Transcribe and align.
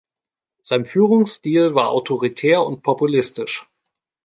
Sein 0.63 0.85
Führungsstil 0.87 1.75
war 1.75 1.89
autoritär 1.91 2.63
und 2.63 2.81
populistisch. 2.81 3.69